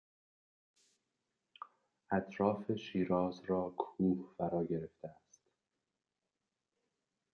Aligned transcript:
اطراف 2.11 2.71
شیراز 2.75 3.41
را 3.47 3.69
کوه 3.77 4.33
فرا 4.37 4.63
گرفته 4.65 5.07
است. 5.07 5.39